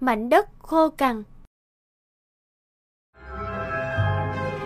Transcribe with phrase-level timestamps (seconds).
[0.00, 1.22] mảnh đất khô cằn.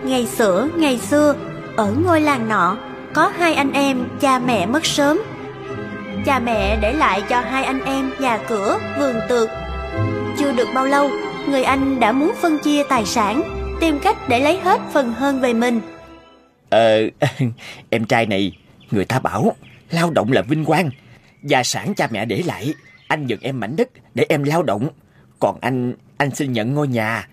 [0.03, 1.35] Ngày xưa, ngày xưa,
[1.77, 2.77] ở ngôi làng nọ,
[3.13, 5.21] có hai anh em cha mẹ mất sớm.
[6.25, 9.49] Cha mẹ để lại cho hai anh em nhà cửa, vườn tược.
[10.39, 11.09] Chưa được bao lâu,
[11.49, 13.41] người anh đã muốn phân chia tài sản,
[13.81, 15.81] tìm cách để lấy hết phần hơn về mình.
[16.69, 16.99] Ờ,
[17.89, 18.57] em trai này,
[18.91, 19.55] người ta bảo
[19.89, 20.89] lao động là vinh quang.
[21.43, 22.73] Gia sản cha mẹ để lại,
[23.07, 24.89] anh nhận em mảnh đất để em lao động.
[25.45, 27.27] Còn anh, anh xin nhận ngôi nhà.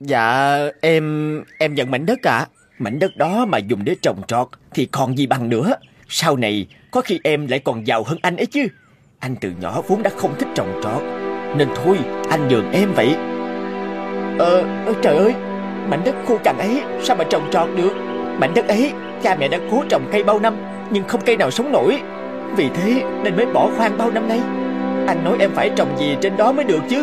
[0.00, 2.36] Dạ, em, em nhận mảnh đất ạ.
[2.36, 2.46] À?
[2.78, 5.74] Mảnh đất đó mà dùng để trồng trọt thì còn gì bằng nữa.
[6.08, 8.66] Sau này, có khi em lại còn giàu hơn anh ấy chứ.
[9.18, 11.02] Anh từ nhỏ vốn đã không thích trồng trọt.
[11.56, 11.98] Nên thôi,
[12.30, 13.16] anh nhường em vậy.
[14.38, 15.34] Ờ, ờ trời ơi,
[15.88, 17.92] mảnh đất khô cằn ấy sao mà trồng trọt được?
[18.38, 20.56] Mảnh đất ấy, cha mẹ đã cố trồng cây bao năm,
[20.90, 22.00] nhưng không cây nào sống nổi.
[22.56, 24.40] Vì thế nên mới bỏ hoang bao năm nay.
[25.06, 27.02] Anh nói em phải trồng gì trên đó mới được chứ.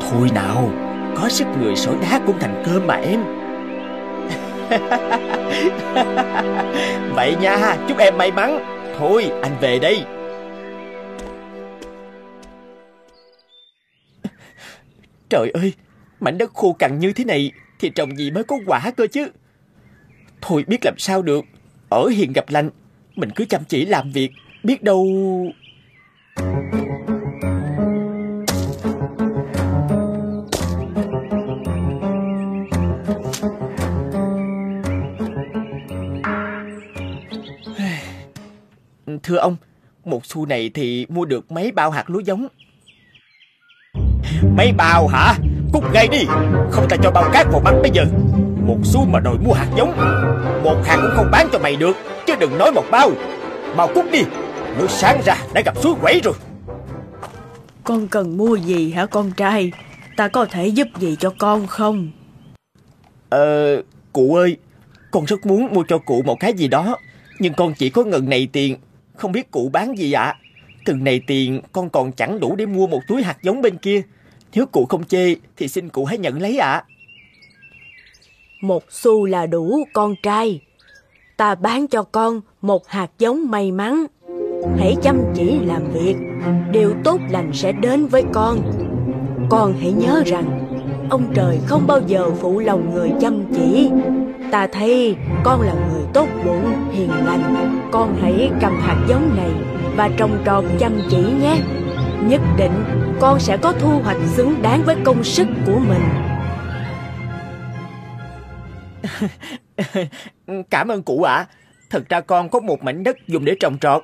[0.00, 0.70] Thôi nào,
[1.16, 3.20] có sức người sỏi đá cũng thành cơm mà em.
[7.14, 8.66] Vậy nha, chúc em may mắn.
[8.98, 10.04] Thôi, anh về đây.
[15.28, 15.72] Trời ơi,
[16.20, 19.28] mảnh đất khô cằn như thế này thì trồng gì mới có quả cơ chứ.
[20.40, 21.44] Thôi biết làm sao được,
[21.88, 22.70] ở hiền gặp lành,
[23.16, 24.30] mình cứ chăm chỉ làm việc,
[24.62, 25.06] biết đâu...
[26.36, 26.44] Thưa
[39.36, 39.56] ông,
[40.04, 42.46] một xu này thì mua được mấy bao hạt lúa giống.
[44.56, 45.34] Mấy bao hả?
[45.72, 46.24] Cút ngay đi,
[46.70, 48.04] không ta cho bao cát vào mắt bây giờ.
[48.66, 49.96] Một xu mà đòi mua hạt giống
[50.64, 53.10] Một hạt cũng không bán cho mày được Chứ đừng nói một bao
[53.76, 54.22] Mau cút đi
[54.78, 56.34] Mới sáng ra đã gặp suối quẩy rồi
[57.84, 59.72] Con cần mua gì hả con trai
[60.16, 62.10] Ta có thể giúp gì cho con không
[63.28, 63.82] Ờ
[64.12, 64.56] Cụ ơi
[65.10, 66.96] Con rất muốn mua cho cụ một cái gì đó
[67.38, 68.76] Nhưng con chỉ có ngần này tiền
[69.16, 70.36] Không biết cụ bán gì ạ à?
[70.84, 74.02] Từng này tiền con còn chẳng đủ để mua một túi hạt giống bên kia
[74.54, 76.84] Nếu cụ không chê Thì xin cụ hãy nhận lấy ạ à.
[78.60, 80.60] Một xu là đủ con trai.
[81.36, 84.06] Ta bán cho con một hạt giống may mắn.
[84.78, 86.16] Hãy chăm chỉ làm việc,
[86.70, 88.58] điều tốt lành sẽ đến với con.
[89.50, 90.66] Con hãy nhớ rằng,
[91.10, 93.90] ông trời không bao giờ phụ lòng người chăm chỉ.
[94.52, 97.80] Ta thấy con là người tốt bụng, hiền lành.
[97.92, 99.50] Con hãy cầm hạt giống này
[99.96, 101.56] và trồng trọt chăm chỉ nhé.
[102.22, 102.84] Nhất định
[103.20, 106.02] con sẽ có thu hoạch xứng đáng với công sức của mình.
[110.70, 111.34] Cảm ơn cụ ạ.
[111.34, 111.46] À.
[111.90, 114.02] Thật ra con có một mảnh đất dùng để trồng trọt,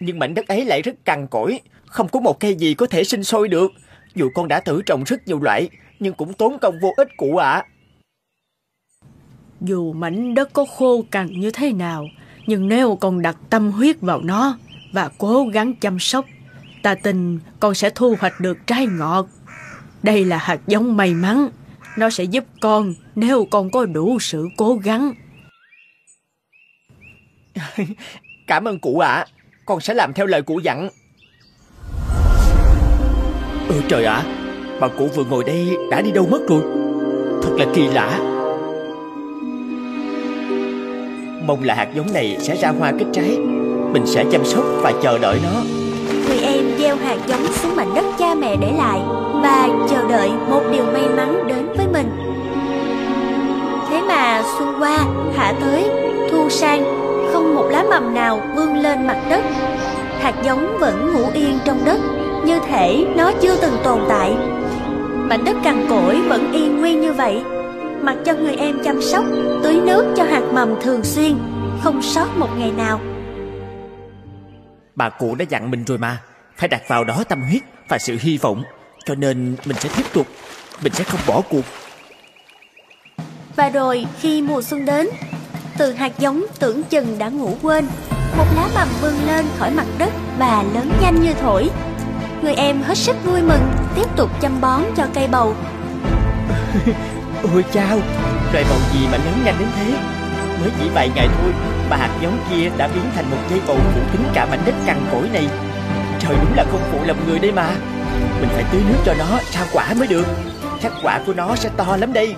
[0.00, 3.04] nhưng mảnh đất ấy lại rất cằn cỗi, không có một cây gì có thể
[3.04, 3.72] sinh sôi được.
[4.14, 5.68] Dù con đã thử trồng rất nhiều loại,
[6.00, 7.52] nhưng cũng tốn công vô ích cụ ạ.
[7.52, 7.66] À.
[9.60, 12.08] Dù mảnh đất có khô cằn như thế nào,
[12.46, 14.58] nhưng nếu con đặt tâm huyết vào nó
[14.92, 16.26] và cố gắng chăm sóc,
[16.82, 19.26] ta tin con sẽ thu hoạch được trái ngọt.
[20.02, 21.48] Đây là hạt giống may mắn
[21.96, 25.14] nó sẽ giúp con nếu con có đủ sự cố gắng.
[28.46, 29.14] Cảm ơn cụ ạ.
[29.14, 29.26] À.
[29.66, 30.88] Con sẽ làm theo lời cụ dặn.
[33.68, 34.24] Ôi trời ạ, à,
[34.80, 36.62] bà cụ vừa ngồi đây đã đi đâu mất rồi?
[37.42, 38.18] Thật là kỳ lạ.
[41.46, 43.38] Mong là hạt giống này sẽ ra hoa kết trái.
[43.92, 45.62] Mình sẽ chăm sóc và chờ đợi nó.
[46.28, 49.00] Người em gieo hạt giống xuống mảnh đất cha mẹ để lại
[49.42, 52.25] và chờ đợi một điều may mắn đến với mình.
[54.08, 54.98] Mà xuân qua,
[55.36, 55.90] hạ tới,
[56.30, 56.84] thu sang,
[57.32, 59.44] không một lá mầm nào vươn lên mặt đất.
[60.20, 62.00] Hạt giống vẫn ngủ yên trong đất,
[62.44, 64.36] như thể nó chưa từng tồn tại.
[65.28, 67.42] Mảnh đất cằn cỗi vẫn yên nguyên như vậy,
[68.02, 69.24] mặc cho người em chăm sóc,
[69.62, 71.38] tưới nước cho hạt mầm thường xuyên,
[71.82, 73.00] không sót một ngày nào.
[74.94, 76.22] Bà cụ đã dặn mình rồi mà,
[76.56, 78.62] phải đặt vào đó tâm huyết và sự hy vọng
[79.06, 80.26] cho nên mình sẽ tiếp tục
[80.82, 81.64] Mình sẽ không bỏ cuộc
[83.56, 85.08] và rồi khi mùa xuân đến,
[85.78, 87.86] Từ hạt giống tưởng chừng đã ngủ quên,
[88.36, 91.70] Một lá mầm vươn lên khỏi mặt đất Và lớn nhanh như thổi.
[92.42, 93.62] Người em hết sức vui mừng,
[93.94, 95.54] Tiếp tục chăm bón cho cây bầu.
[97.54, 97.98] Ôi chao,
[98.52, 99.98] cây bầu gì mà lớn nhanh đến thế?
[100.60, 101.52] Mới chỉ vài ngày thôi
[101.90, 104.74] Mà hạt giống kia đã biến thành một cây bầu phủ kín cả mảnh đất
[104.86, 105.48] cằn cỗi này.
[106.20, 107.70] Trời đúng là không phụ lòng người đây mà.
[108.40, 110.26] Mình phải tưới nước cho nó ra quả mới được?
[110.82, 112.34] Chắc quả của nó sẽ to lắm đây.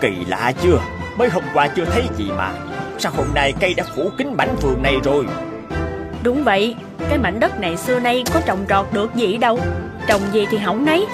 [0.00, 0.78] Kỳ lạ chưa?
[1.16, 2.52] Mới hôm qua chưa thấy gì mà.
[2.98, 5.26] Sao hôm nay cây đã phủ kín mảnh vườn này rồi?
[6.22, 6.76] Đúng vậy
[7.08, 9.60] Cái mảnh đất này xưa nay có trồng trọt được gì đâu.
[10.06, 11.06] Trồng gì thì hỏng nấy.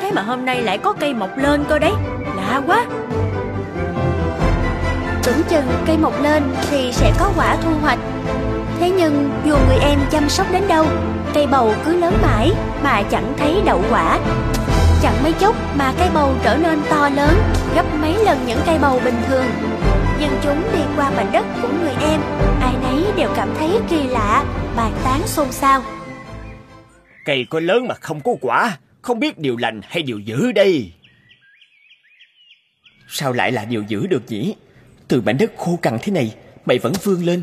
[0.00, 1.92] Thế mà hôm nay lại có cây mọc lên cơ đấy.
[2.36, 2.86] Lạ quá.
[5.22, 7.98] Tưởng chừng cây mọc lên thì sẽ có quả thu hoạch.
[8.80, 10.86] Thế nhưng dù người em chăm sóc đến đâu
[11.34, 12.52] Cây bầu cứ lớn mãi
[12.82, 14.18] mà chẳng thấy đậu quả.
[15.02, 17.34] Chẳng mấy chốc mà cây bầu trở nên to lớn
[17.78, 19.46] Gấp mấy lần những cây bầu bình thường.
[20.20, 22.20] Dân chúng đi qua mảnh đất của người em,
[22.60, 24.44] Ai nấy đều cảm thấy kỳ lạ,
[24.76, 25.82] Bàn tán xôn xao.
[27.24, 30.92] Cây có lớn mà không có quả, Không biết điều lành hay điều dữ đây.
[33.08, 34.54] Sao lại là điều dữ được nhỉ?
[35.08, 36.34] Từ mảnh đất khô cằn thế này,
[36.66, 37.42] Mày vẫn vươn lên.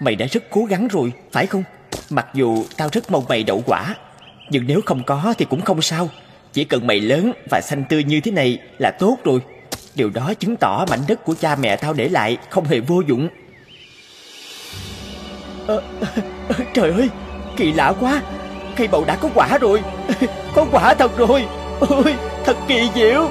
[0.00, 1.64] Mày đã rất cố gắng rồi, phải không?
[2.10, 3.94] Mặc dù tao rất mong mày đậu quả,
[4.50, 6.08] Nhưng nếu không có thì cũng không sao.
[6.52, 9.40] Chỉ cần mày lớn và xanh tươi như thế này là tốt rồi.
[9.96, 13.00] Điều đó chứng tỏ mảnh đất của cha mẹ tao để lại không hề vô
[13.00, 13.28] dụng.
[15.68, 15.74] À,
[16.74, 17.08] Trời ơi
[17.56, 18.22] Kỳ lạ quá.
[18.76, 19.82] Cây bầu đã có quả rồi.
[20.54, 21.44] Có quả thật rồi.
[21.80, 22.14] Ôi
[22.44, 23.30] thật kỳ diệu.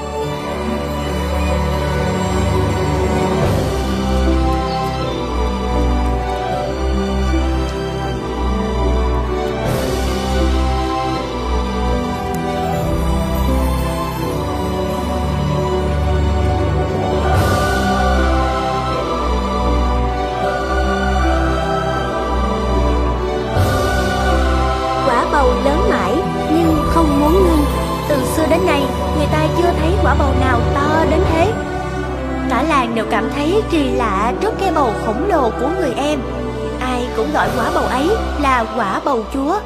[32.96, 36.20] Đều cảm thấy kỳ lạ trước cây bầu khổng lồ của người em
[36.82, 38.10] Ai cũng gọi quả bầu ấy
[38.42, 39.60] là quả bầu chúa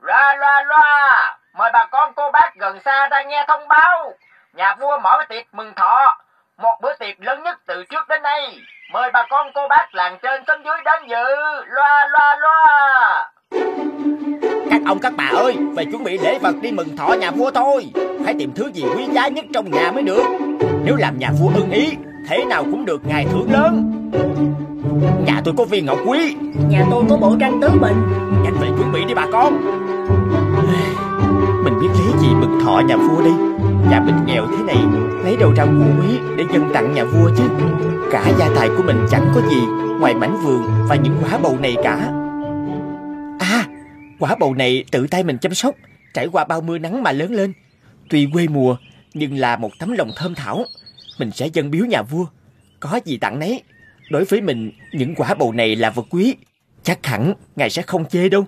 [0.00, 4.12] Loa loa loa, mời bà con cô bác gần xa ra nghe thông báo.
[4.54, 6.16] Nhà vua mở tiệc mừng thọ,
[6.58, 8.58] một bữa tiệc lớn nhất từ trước đến nay.
[8.92, 11.34] Mời bà con cô bác làng trên xóm dưới đến dự.
[11.66, 13.30] Loa loa loa.
[14.70, 17.50] Các ông các bà ơi Về chuẩn bị lễ vật đi mừng thọ nhà vua
[17.50, 17.86] thôi
[18.24, 20.41] Phải tìm thứ gì quý giá nhất trong nhà mới được
[20.84, 21.96] Nếu làm nhà vua ưng ý
[22.28, 23.92] Thế nào cũng được ngài thưởng lớn.
[25.26, 26.36] Nhà tôi có viên ngọc quý.
[26.68, 27.96] Nhà tôi có bộ tranh tứ bình.
[28.44, 29.60] Nhanh về chuẩn bị đi bà con.
[31.64, 33.32] Mình biết lấy gì mừng thọ nhà vua đây.
[33.90, 34.76] Nhà mình nghèo thế này
[35.24, 37.44] Lấy đâu ra của quý để dâng tặng nhà vua chứ?
[38.12, 39.60] Cả gia tài của mình chẳng có gì
[40.00, 41.96] Ngoài mảnh vườn và những quả bầu này cả.
[43.38, 43.64] À
[44.18, 45.74] Quả bầu này tự tay mình chăm sóc
[46.14, 47.52] Trải qua bao mưa nắng mà lớn lên.
[48.08, 48.76] Tuy quê mùa
[49.14, 50.64] nhưng là một tấm lòng thơm thảo.
[51.18, 52.26] Mình sẽ dâng biếu nhà vua.
[52.80, 53.62] Có gì tặng nấy.
[54.10, 56.34] Đối với mình, những quả bầu này là vật quý.
[56.82, 58.44] Chắc hẳn ngài sẽ không chê đâu.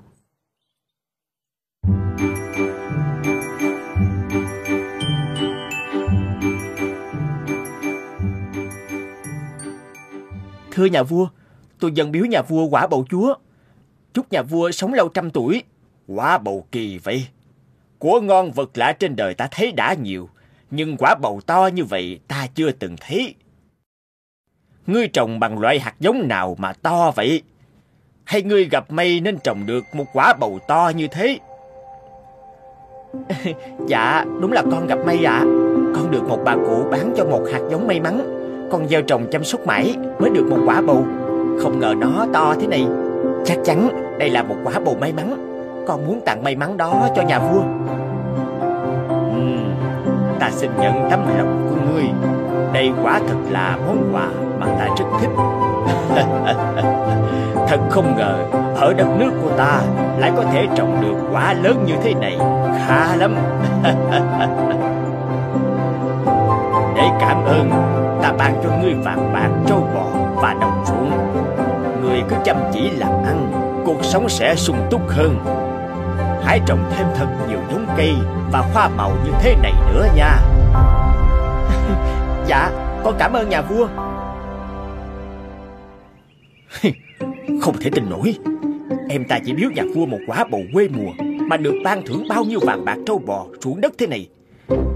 [10.71, 11.29] Thưa nhà vua,
[11.85, 13.35] Tôi dâng biếu nhà vua quả bầu chúa.
[14.15, 15.63] Chúc nhà vua sống lâu trăm tuổi.
[16.07, 17.27] Quả bầu kỳ vậy.
[17.99, 20.29] Của ngon vật lạ trên đời ta thấy đã nhiều.
[20.77, 23.35] Nhưng quả bầu to như vậy ta chưa từng thấy
[24.87, 27.43] Ngươi trồng bằng loại hạt giống nào mà to vậy?
[28.25, 31.39] Hay ngươi gặp may nên trồng được một quả bầu to như thế?
[33.87, 35.41] dạ, đúng là con gặp may ạ.
[35.95, 38.21] Con được một bà cụ bán cho một hạt giống may mắn.
[38.73, 41.07] Con gieo trồng chăm sóc mãi mới được một quả bầu.
[41.61, 42.87] Không ngờ nó to thế này.
[43.45, 43.89] Chắc chắn
[44.19, 45.35] đây là một quả bầu may mắn.
[45.87, 47.63] Con muốn tặng may mắn đó cho nhà vua.
[50.45, 52.05] Ta xin nhận tấm lòng của ngươi.
[52.73, 55.31] Đây quả thật là món quà mà ta rất thích.
[57.69, 58.35] Thật không ngờ
[58.77, 59.81] ở đất nước của ta
[60.19, 62.39] lại có thể trồng được quả lớn như thế này.
[62.87, 63.35] Khá lắm.
[66.97, 67.71] Để cảm ơn,
[68.23, 71.11] ta ban cho ngươi vàng bạc trâu bò và đồng ruộng.
[72.03, 73.53] Ngươi cứ chăm chỉ làm ăn,
[73.87, 75.64] cuộc sống sẽ sung túc hơn.
[76.45, 78.15] Hãy trồng thêm thật nhiều giống cây
[78.53, 80.37] và hoa màu như thế này nữa nha.
[82.47, 82.71] Dạ,
[83.05, 83.89] con cảm ơn nhà vua.
[87.61, 88.35] Không thể tin nổi.
[89.09, 91.11] Em ta chỉ biếu nhà vua một quả bầu quê mùa
[91.41, 94.29] mà được ban thưởng bao nhiêu vàng bạc trâu bò, ruộng đất thế này.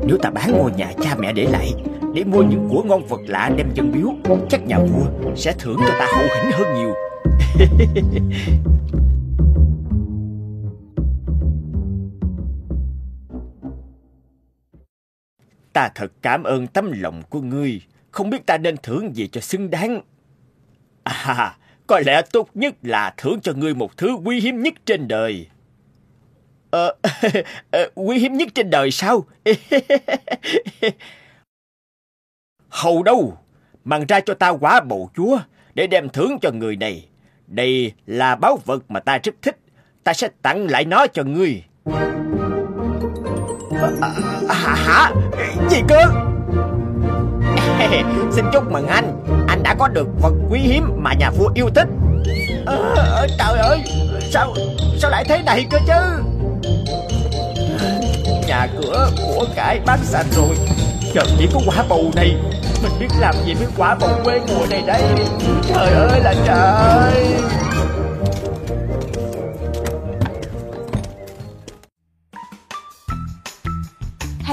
[0.06, 1.72] Nếu ta bán ngôi nhà cha mẹ để lại
[2.14, 5.76] để mua những của ngon vật lạ đem dân biếu, chắc nhà vua sẽ thưởng
[5.80, 6.94] cho ta hậu hĩnh hơn nhiều.
[15.78, 17.80] Ta thật cảm ơn tấm lòng của ngươi.
[18.10, 20.00] Không biết ta nên thưởng gì cho xứng đáng.
[21.02, 21.56] À
[21.86, 25.48] Có lẽ tốt nhất là thưởng cho ngươi một thứ quý hiếm nhất trên đời.
[26.70, 26.94] Ờ,
[27.70, 29.24] ờ Quý hiếm nhất trên đời sao?
[32.68, 33.38] Hầu đâu
[33.84, 35.38] Mang ra cho ta quả bầu chúa
[35.74, 37.08] Để đem thưởng cho người này.
[37.46, 39.58] Đây là báu vật mà ta rất thích.
[40.04, 41.62] Ta sẽ tặng lại nó cho ngươi.
[44.48, 45.10] À, hả?
[45.70, 46.00] Gì cơ?
[48.32, 49.24] Xin chúc mừng anh.
[49.48, 51.88] Anh đã có được vật quý hiếm mà nhà vua yêu thích.
[52.66, 53.78] À, Trời ơi!
[54.30, 54.54] Sao
[54.98, 56.22] sao lại thế này cơ chứ?
[58.48, 60.56] Nhà cửa của cải bán sạch rồi.
[61.14, 62.36] Giờ chỉ có quả bầu này.
[62.82, 65.02] Mình biết làm gì với quả bầu quê mùa này đây.
[65.68, 67.24] Trời ơi là trời!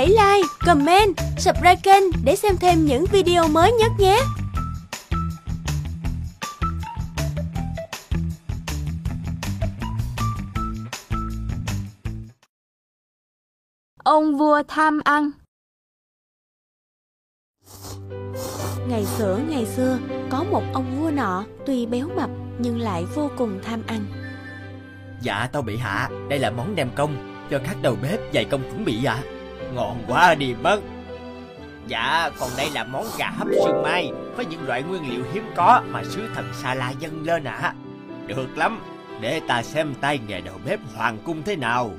[0.05, 4.19] Hãy like, comment, subscribe kênh để xem thêm những video mới nhất nhé.
[14.03, 15.31] Ông vua tham ăn
[18.87, 23.31] Ngày xưa ngày xưa, có một ông vua nọ tuy béo mập nhưng lại vô
[23.37, 24.05] cùng tham ăn.
[25.21, 28.63] Dạ tao bị hạ Đây là món đem công Cho các đầu bếp dày công
[28.71, 29.23] chuẩn bị ạ
[29.75, 30.79] Ngon quá đi mất
[31.87, 35.43] Dạ còn đây là món gà hấp sương mai Với những loại nguyên liệu hiếm
[35.55, 37.75] có Mà sứ thần Sa La dâng lên ạ à.
[38.27, 38.79] Được lắm
[39.21, 41.91] Để ta xem tay nghề đầu bếp hoàng cung thế nào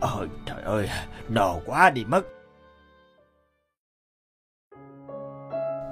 [0.00, 0.88] Ôi trời ơi
[1.28, 2.22] No quá đi mất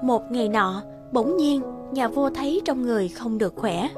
[0.02, 0.82] Một ngày nọ,
[1.12, 3.88] bỗng nhiên, nhà vua thấy trong người không được khỏe.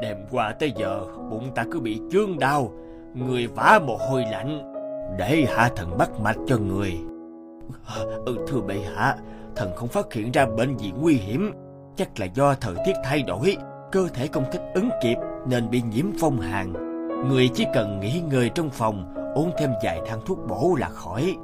[0.00, 2.72] Đêm qua tới giờ Bụng ta cứ bị chương đau
[3.14, 4.77] Người vã mồ hôi lạnh
[5.16, 6.98] để hạ thần bắt mạch cho người.
[8.26, 9.16] Ừ, Thưa bệ hạ
[9.56, 11.52] Thần không phát hiện ra bệnh gì nguy hiểm.
[11.96, 13.56] Chắc là do thời tiết thay đổi
[13.92, 16.72] Cơ thể không thích ứng kịp Nên bị nhiễm phong hàn.
[17.28, 21.36] Người chỉ cần nghỉ ngơi trong phòng Uống thêm vài thang thuốc bổ là khỏi.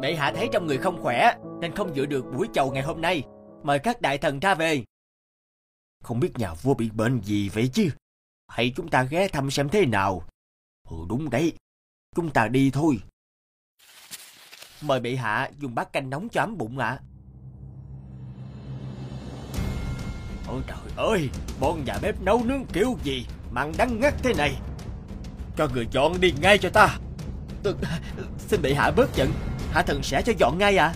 [0.00, 3.00] Bệ hạ thấy trong người không khỏe Nên không dự được buổi chầu ngày hôm
[3.00, 3.22] nay.
[3.62, 4.84] Mời các đại thần ra về.
[6.04, 7.90] Không biết nhà vua bị bệnh gì vậy chứ?
[8.48, 10.22] Hãy chúng ta ghé thăm xem thế nào?
[10.88, 11.52] Ừ đúng đấy.
[12.16, 13.00] Chúng ta đi thôi.
[14.82, 16.98] Mời bệ hạ dùng bát canh nóng cho ấm bụng ạ.
[20.48, 21.30] Ôi trời ơi
[21.60, 24.54] Bọn nhà bếp nấu nướng kiểu gì Mặn đắng ngắt thế này?
[25.56, 26.98] Cho người chọn đi ngay cho ta.
[27.64, 27.76] Ừ,
[28.38, 29.30] Xin bệ hạ bớt giận.
[29.72, 30.94] Hạ thần sẽ cho dọn ngay ạ.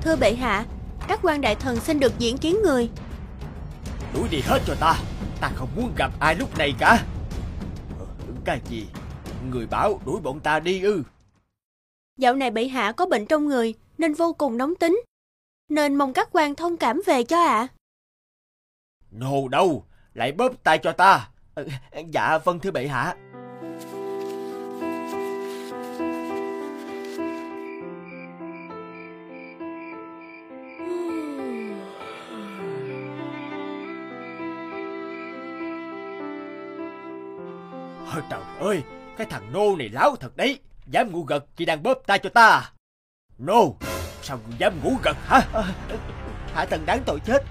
[0.00, 0.64] Thưa bệ hạ,
[1.12, 2.90] các quan đại thần xin được diễn kiến người.
[4.14, 5.00] Đuổi đi hết cho ta
[5.40, 7.04] Ta không muốn gặp ai lúc này cả
[7.98, 8.06] Ờ,
[8.44, 8.86] Cái gì
[9.50, 11.02] Người bảo đuổi bọn ta đi ư
[12.18, 15.02] Dạo này bệ hạ có bệnh trong người nên vô cùng nóng tính.
[15.68, 17.68] Nên mong các quan thông cảm về cho ạ.
[19.10, 21.66] Nô đâu Lại bóp tay cho ta Ờ,
[22.10, 23.14] Dạ vâng thưa bệ hạ
[38.62, 38.82] ơi,
[39.16, 40.58] Cái thằng nô này láo thật đấy.
[40.86, 42.72] Dám ngủ gật khi đang bóp tay cho ta?
[43.38, 43.76] Nô,
[44.22, 45.40] Sao dám ngủ gật hả?
[46.54, 47.42] Hạ thần đáng tội chết.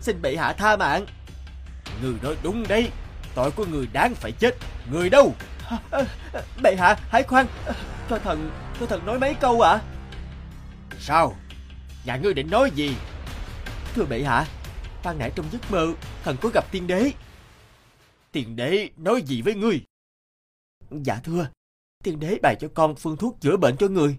[0.00, 1.06] Xin bị hạ tha mạng.
[2.02, 2.90] Người nói đúng đấy.
[3.34, 4.54] Tội của người đáng phải chết.
[4.92, 5.34] Người đâu?
[6.62, 7.46] Bệ hạ, hãy khoan.
[8.10, 8.50] Cho thần
[8.80, 9.80] Cho thần nói mấy câu ạ.
[10.98, 11.36] Sao?
[12.04, 12.96] Nhà ngươi định nói gì?
[13.94, 14.46] Thưa bệ hạ
[15.04, 15.86] Ban nãy trong giấc mơ,
[16.24, 17.12] Thần có gặp tiên đế.
[18.32, 19.80] Tiên đế nói gì với ngươi?
[20.90, 21.46] Dạ thưa
[22.04, 24.16] Tiên đế bày cho con phương thuốc chữa bệnh cho người.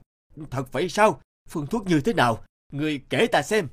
[0.49, 1.19] Thật vậy sao?
[1.49, 2.43] Phương thuốc như thế nào?
[2.71, 3.67] Người kể ta xem.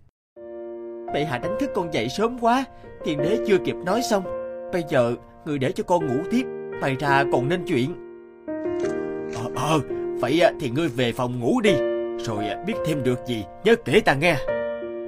[1.15, 2.65] Bệ hạ đánh thức con dậy sớm quá.
[3.05, 4.25] Tiên đế chưa kịp nói xong.
[4.73, 6.45] Bây giờ người để cho con ngủ tiếp.
[6.81, 7.95] Bày ra còn nên chuyện.
[9.35, 9.81] Ờ ờ
[10.21, 11.75] Vậy thì ngươi về phòng ngủ đi.
[12.27, 14.37] Rồi biết thêm được gì Nhớ kể ta nghe.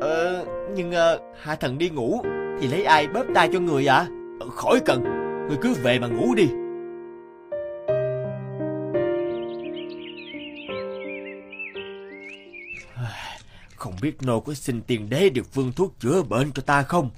[0.00, 2.20] Ờ Nhưng uh, hạ thần đi ngủ
[2.60, 3.96] Thì lấy ai bóp tay cho người ạ?
[3.96, 4.06] À?
[4.50, 5.04] Khỏi cần.
[5.48, 6.48] Người cứ về mà ngủ đi.
[13.86, 17.10] Không biết nô có xin tiền đế được phương thuốc chữa bệnh cho ta không?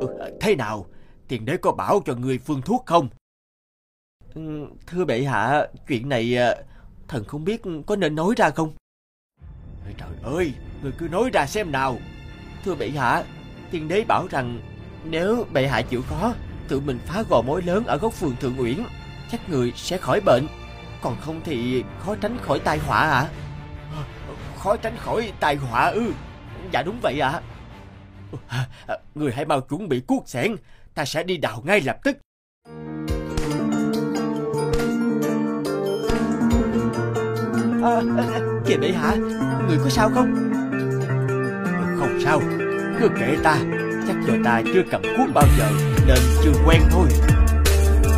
[0.00, 0.08] Ừ,
[0.40, 0.86] thế nào?
[1.28, 3.08] Tiền đế có bảo cho người phương thuốc không?
[4.34, 6.62] Ừ, thưa bệ hạ, chuyện này ờ,
[7.08, 8.72] thần không biết có nên nói ra không?
[9.98, 11.98] Trời ơi, người cứ nói ra xem nào.
[12.64, 13.24] Thưa bệ hạ,
[13.70, 14.60] tiền đế bảo rằng
[15.04, 16.34] nếu bệ hạ chịu khó,
[16.68, 18.78] tự mình phá gò mối lớn ở góc phường Thượng Uyển,
[19.30, 20.46] chắc người sẽ khỏi bệnh.
[21.02, 23.20] Còn không thì khó tránh khỏi tai họa ạ.
[23.20, 23.43] À?
[24.64, 26.12] Khó tránh khỏi tai họa ư?
[26.72, 27.40] Dạ đúng vậy ạ.
[28.48, 28.66] À.
[29.14, 30.56] người hãy mau chuẩn bị cuốc xẻng
[30.94, 32.16] ta sẽ đi đào ngay lập tức.
[37.82, 38.02] À,
[38.66, 39.14] Kìa bệ hạ
[39.68, 40.34] Người có sao không?
[41.98, 42.40] Không sao.
[43.00, 43.58] Cứ kệ ta.
[44.08, 45.70] Chắc do ta chưa cầm cuốc bao giờ
[46.06, 47.08] Nên chưa quen thôi.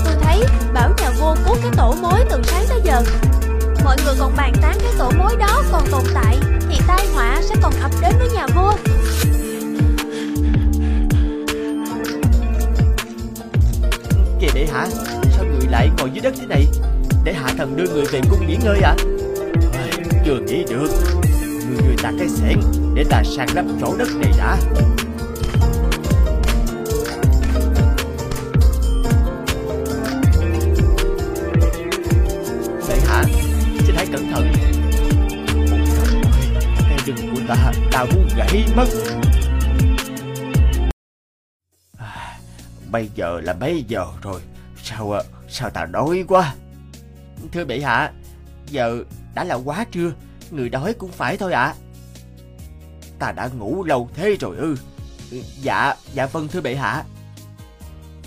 [0.04, 3.02] Tôi thấy bảo nhà vua cuốc cái tổ mối từ sáng tới giờ.
[3.86, 6.36] Mọi người còn bàn tán cái tổ mối đó còn tồn tại,
[6.70, 8.72] Thì tai họa sẽ còn ập đến với nhà vua.
[14.40, 14.86] Kìa đệ hạ,
[15.30, 16.66] Sao người lại ngồi dưới đất thế này?
[17.24, 18.94] Để hạ thần đưa người về cung nghỉ ngơi à
[20.24, 20.88] Chưa nghĩ được,
[21.68, 22.60] Người người ta cái xẻng
[22.94, 24.56] Để ta sang lấp chỗ đất này đã.
[37.48, 38.88] Ta Ta muốn gãy mất.
[42.90, 44.40] Bây giờ là mấy giờ rồi.
[44.82, 46.54] Sao ờ, sao ta đói quá?
[47.52, 48.12] Thưa bệ hạ
[48.66, 50.12] Giờ đã là quá trưa
[50.50, 51.64] Người đói cũng phải thôi ạ.
[51.64, 51.74] À.
[53.18, 54.76] Ta đã ngủ lâu thế rồi ư.
[55.60, 57.04] Dạ, dạ vâng thưa bệ hạ.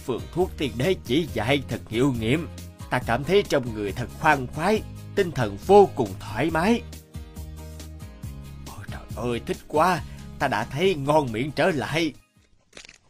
[0.05, 2.47] Phường thuốc tiền đế chỉ dạy thật hiệu nghiệm.
[2.89, 4.81] Ta cảm thấy trong người thật khoan khoái
[5.15, 6.81] Tinh thần vô cùng thoải mái
[9.19, 10.01] ơi thích quá.
[10.39, 12.13] Ta đã thấy ngon miệng trở lại.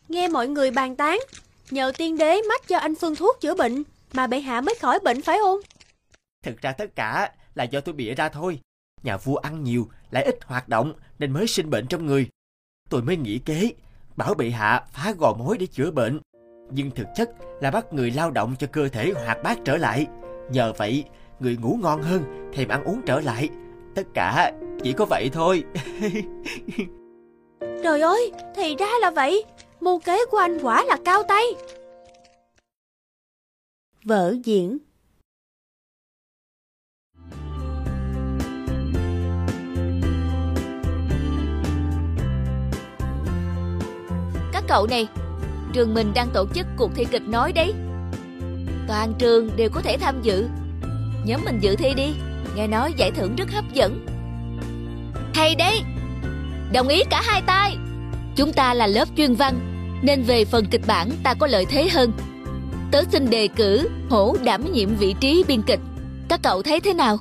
[0.10, 1.20] Nghe mọi người bàn tán
[1.72, 5.00] Nhờ tiên đế mách cho anh phương thuốc chữa bệnh Mà bệ hạ mới khỏi
[5.04, 5.60] bệnh phải không?
[6.44, 8.60] Thực ra tất cả là do tôi bịa ra thôi.
[9.04, 12.30] Nhà vua ăn nhiều lại ít hoạt động Nên mới sinh bệnh trong người.
[12.90, 13.72] Tôi mới nghĩ kế
[14.16, 16.20] Bảo bệ hạ phá gò mối để chữa bệnh.
[16.72, 17.30] Nhưng thực chất
[17.62, 20.08] là bắt người lao động cho cơ thể hoạt bát trở lại.
[20.52, 21.04] Nhờ vậy
[21.40, 23.50] người ngủ ngon hơn Thèm ăn uống trở lại
[23.96, 24.52] Tất cả
[24.84, 25.64] chỉ có vậy thôi.
[27.84, 29.44] Trời ơi thì ra là vậy.
[29.82, 31.46] Mưu kế của anh quả là cao tay.
[34.04, 34.78] Vở diễn.
[44.54, 45.08] Các cậu này
[45.74, 47.74] Trường mình đang tổ chức cuộc thi kịch nói đấy.
[48.88, 50.48] Toàn trường đều có thể tham dự.
[51.26, 52.14] Nhóm mình dự thi đi
[52.60, 54.06] Nghe nói giải thưởng rất hấp dẫn.
[55.34, 55.82] Hay đấy.
[56.74, 57.78] Đồng ý cả hai tay.
[58.36, 59.60] Chúng ta là lớp chuyên văn
[60.04, 62.12] Nên về phần kịch bản ta có lợi thế hơn.
[62.92, 65.80] Tớ xin đề cử Hổ đảm nhiệm vị trí biên kịch.
[66.30, 67.18] Các cậu thấy thế nào?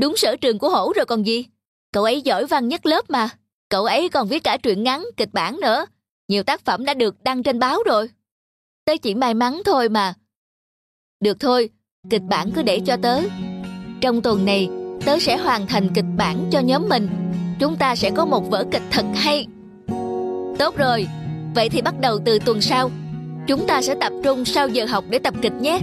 [0.00, 1.44] Đúng sở trường của Hổ rồi còn gì?
[1.92, 3.28] Cậu ấy giỏi văn nhất lớp mà.
[3.68, 5.86] Cậu ấy còn viết cả truyện ngắn, kịch bản nữa.
[6.28, 8.10] Nhiều tác phẩm đã được đăng trên báo rồi.
[8.84, 10.14] Tớ chỉ may mắn thôi mà.
[11.20, 11.70] Được thôi
[12.10, 13.20] Kịch bản cứ để cho tớ.
[14.00, 14.68] Trong tuần này,
[15.06, 17.08] Tớ sẽ hoàn thành kịch bản cho nhóm mình.
[17.58, 19.46] Chúng ta sẽ có một vở kịch thật hay.
[20.58, 21.06] Tốt rồi.
[21.54, 22.90] Vậy thì bắt đầu từ tuần sau.
[23.46, 25.80] Chúng ta sẽ tập trung sau giờ học để tập kịch nhé.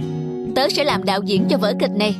[0.54, 2.16] Tớ sẽ làm đạo diễn cho vở kịch này.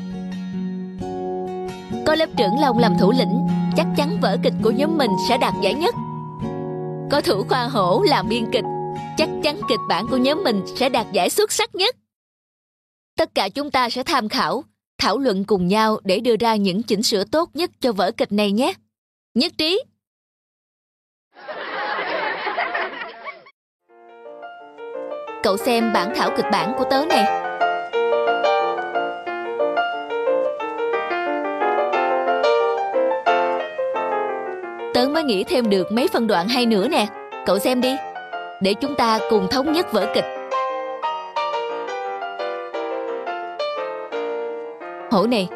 [2.06, 3.46] Có lớp trưởng Long làm thủ lĩnh.
[3.76, 5.94] Chắc chắn vở kịch của nhóm mình sẽ đạt giải nhất.
[7.10, 8.64] Có thủ khoa hổ làm biên kịch.
[9.16, 11.96] Chắc chắn kịch bản của nhóm mình sẽ đạt giải xuất sắc nhất.
[13.18, 14.64] Tất cả chúng ta sẽ tham khảo.
[15.04, 18.32] Thảo luận cùng nhau để đưa ra những chỉnh sửa tốt nhất cho vở kịch
[18.32, 18.72] này nhé.
[19.34, 19.82] Nhất trí.
[25.42, 27.24] Cậu xem bản thảo kịch bản của tớ này.
[34.94, 37.06] Tớ mới nghĩ thêm được mấy phân đoạn hay nữa nè.
[37.46, 37.94] Cậu xem đi.
[38.62, 40.43] Để chúng ta cùng thống nhất vở kịch.
[45.14, 45.48] Hổ này.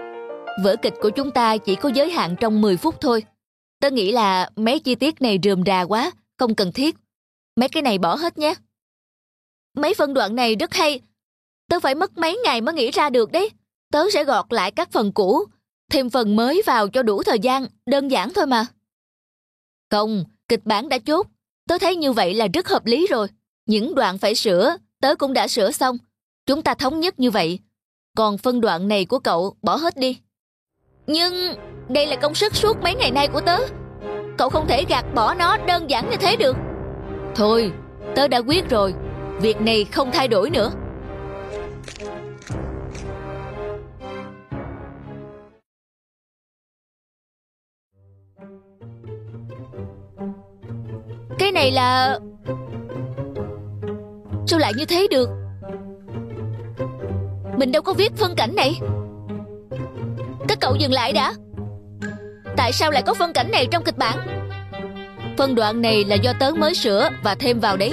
[0.64, 3.24] Vở kịch của chúng ta chỉ có giới hạn trong 10 phút thôi.
[3.80, 6.96] Tớ nghĩ là mấy chi tiết này rườm rà quá Không cần thiết.
[7.56, 8.54] Mấy cái này bỏ hết nhé.
[9.76, 11.00] Mấy phân đoạn này rất hay.
[11.68, 13.50] Tớ phải mất mấy ngày mới nghĩ ra được đấy.
[13.92, 15.44] Tớ sẽ gọt lại các phần cũ
[15.90, 18.66] Thêm phần mới vào cho đủ thời gian Đơn giản thôi mà.
[19.90, 21.26] Không, kịch bản đã chốt.
[21.68, 23.28] Tớ thấy như vậy là rất hợp lý rồi.
[23.66, 25.98] Những đoạn phải sửa Tớ cũng đã sửa xong.
[26.46, 27.58] Chúng ta thống nhất như vậy.
[28.18, 30.18] Còn phân đoạn này của cậu bỏ hết đi.
[31.07, 31.54] Nhưng
[31.88, 33.59] đây là công sức suốt mấy ngày nay của tớ.
[34.38, 36.57] Cậu không thể gạt bỏ nó đơn giản như thế được.
[37.35, 37.72] Thôi,
[38.16, 38.94] tớ đã quyết rồi.
[39.40, 40.70] Việc này không thay đổi nữa.
[51.38, 52.18] Cái này là
[54.46, 55.38] Sao lại như thế được?
[57.58, 58.80] Mình đâu có viết phân cảnh này
[60.48, 61.34] Các cậu dừng lại đã
[62.56, 64.18] Tại sao lại có phân cảnh này trong kịch bản
[65.38, 67.92] Phân đoạn này là do tớ mới sửa Và thêm vào đấy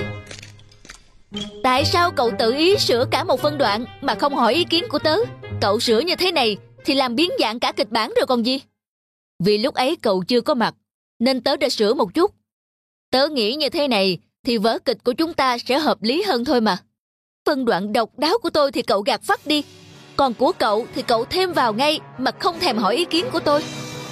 [1.63, 4.83] Tại sao cậu tự ý sửa cả một phân đoạn Mà không hỏi ý kiến
[4.89, 5.17] của tớ
[5.61, 8.61] Cậu sửa như thế này thì làm biến dạng cả kịch bản rồi còn gì.
[9.43, 10.75] Vì lúc ấy cậu chưa có mặt,
[11.19, 12.31] nên tớ đã sửa một chút.
[13.11, 16.45] Tớ nghĩ như thế này thì vở kịch của chúng ta sẽ hợp lý hơn
[16.45, 16.77] thôi mà.
[17.45, 19.63] Phân đoạn độc đáo của tôi thì cậu gạt phát đi.
[20.15, 23.39] Còn của cậu thì cậu thêm vào ngay mà không thèm hỏi ý kiến của
[23.39, 23.63] tôi.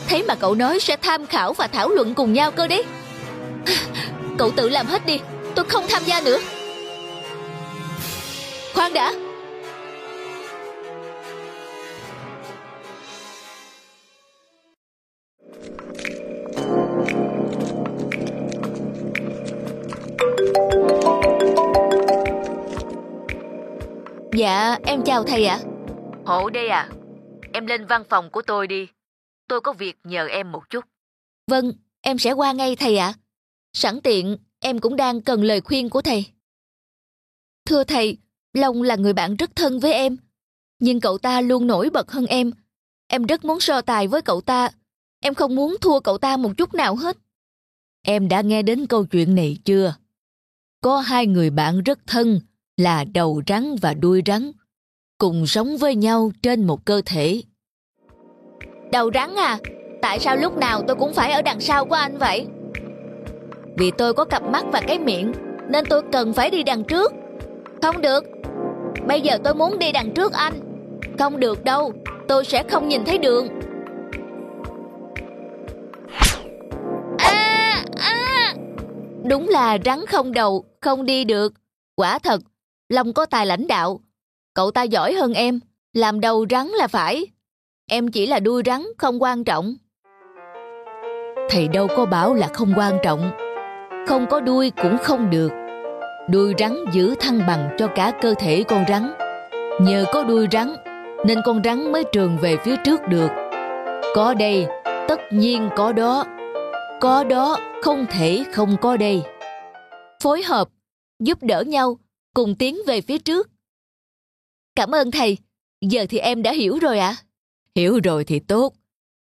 [0.08, 2.84] Thế mà cậu nói sẽ tham khảo và thảo luận cùng nhau cơ đấy.
[4.38, 5.20] Cậu tự làm hết đi,
[5.56, 6.40] tôi không tham gia nữa.
[8.74, 9.14] Khoan đã,
[24.36, 25.60] Dạ, em chào thầy ạ.
[26.26, 26.90] Hộ đây à?
[27.54, 28.88] Em lên văn phòng của tôi đi.
[29.48, 30.86] Tôi có việc nhờ em một chút.
[31.48, 33.14] Vâng, em sẽ qua ngay thầy ạ.
[33.74, 36.26] Sẵn tiện, em cũng đang cần lời khuyên của thầy.
[37.66, 38.18] Thưa thầy,
[38.54, 40.18] Long là người bạn rất thân với em.
[40.80, 42.52] Nhưng cậu ta luôn nổi bật hơn em.
[43.08, 44.70] Em rất muốn so tài với cậu ta.
[45.20, 47.18] Em không muốn thua cậu ta một chút nào hết.
[48.02, 49.96] Em đã nghe đến câu chuyện này chưa?
[50.82, 52.40] Có hai người bạn rất thân
[52.78, 54.52] là đầu rắn và đuôi rắn,
[55.18, 57.42] cùng sống với nhau trên một cơ thể.
[58.92, 59.60] Đầu rắn à,
[60.02, 62.48] tại sao lúc nào tôi cũng phải ở đằng sau của anh vậy?
[63.78, 65.32] Vì tôi có cặp mắt và cái miệng,
[65.70, 67.14] nên tôi cần phải đi đằng trước.
[67.82, 68.24] Không được,
[69.08, 70.54] bây giờ tôi muốn đi đằng trước anh.
[71.20, 71.94] Không được đâu,
[72.28, 73.48] tôi sẽ không nhìn thấy đường.
[77.18, 78.54] À, à.
[79.24, 81.54] Đúng là rắn không đầu, không đi được.
[81.96, 82.42] Quả thật,
[82.94, 84.00] Long có tài lãnh đạo.
[84.54, 85.60] Cậu ta giỏi hơn em,
[85.94, 87.26] làm đầu rắn là phải.
[87.90, 89.76] Em chỉ là đuôi rắn, không quan trọng.
[91.50, 93.32] Thầy đâu có bảo là không quan trọng.
[94.08, 95.52] Không có đuôi cũng không được.
[96.30, 99.14] Đuôi rắn giữ thăng bằng cho cả cơ thể con rắn.
[99.82, 100.76] Nhờ có đuôi rắn,
[101.26, 103.30] nên con rắn mới trường về phía trước được.
[104.16, 104.68] Có đây,
[105.08, 106.26] tất nhiên có đó.
[107.02, 109.24] Có đó, không thể không có đây.
[110.24, 110.68] Phối hợp,
[111.20, 111.98] giúp đỡ nhau
[112.34, 113.50] cùng tiến về phía trước.
[114.76, 115.38] Cảm ơn thầy,
[115.82, 117.08] giờ thì em đã hiểu rồi ạ.
[117.08, 117.24] À?
[117.76, 118.74] Hiểu rồi thì tốt,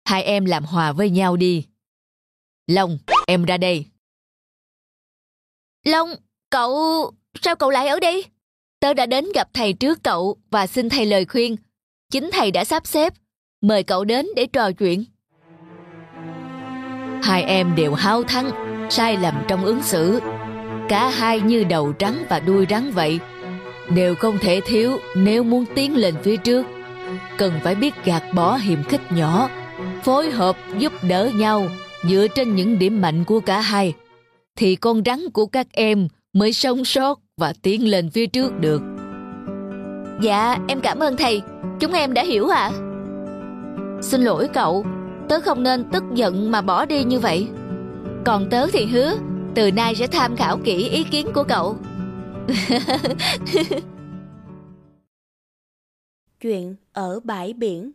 [0.05, 1.65] hai em làm hòa với nhau đi.
[2.67, 3.85] Long, em ra đây.
[5.85, 6.09] Long,
[6.49, 7.11] cậu...
[7.41, 8.25] sao cậu lại ở đây?
[8.79, 11.55] Tớ đã đến gặp thầy trước cậu và xin thầy lời khuyên.
[12.11, 13.13] Chính thầy đã sắp xếp,
[13.61, 15.05] mời cậu đến để trò chuyện.
[17.23, 18.51] Hai em đều hao thắng,
[18.91, 20.19] sai lầm trong ứng xử
[20.89, 23.19] Cả hai như đầu rắn và đuôi rắn vậy.
[23.89, 26.65] Đều không thể thiếu nếu muốn tiến lên phía trước.
[27.37, 29.49] Cần phải biết gạt bỏ hiềm khích nhỏ
[30.03, 31.67] Phối hợp giúp đỡ nhau
[32.03, 33.93] Dựa trên những điểm mạnh của cả hai.
[34.55, 38.81] Thì con rắn của các em mới sống sót và tiến lên phía trước được.
[40.21, 41.41] Dạ em cảm ơn thầy.
[41.79, 42.71] Chúng em đã hiểu ạ.
[42.73, 42.77] À?
[44.01, 44.85] Xin lỗi cậu
[45.29, 47.47] Tớ không nên tức giận mà bỏ đi như vậy.
[48.25, 49.13] Còn tớ thì hứa
[49.57, 51.77] từ nay sẽ tham khảo kỹ ý kiến của cậu.
[56.41, 57.91] Chuyện ở bãi biển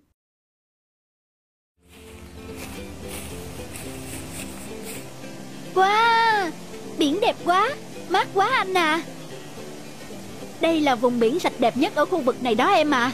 [5.75, 6.51] Wow,
[6.98, 7.70] biển đẹp quá,
[8.09, 9.03] mát quá anh à.
[10.61, 13.12] Đây là vùng biển sạch đẹp nhất ở khu vực này đó em à.